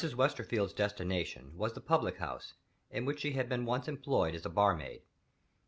[0.17, 2.55] Westerfield's destination was the public house
[2.89, 5.03] in which she had been once employed as a barmaid.